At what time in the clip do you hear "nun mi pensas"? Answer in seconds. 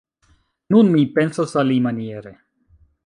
0.75-1.53